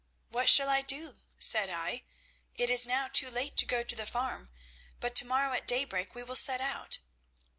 [0.29, 2.01] 'What shall I do,' said I;
[2.55, 4.49] 'it is now too late to go to the farm,
[4.99, 6.97] but to morrow at daybreak we will set out.'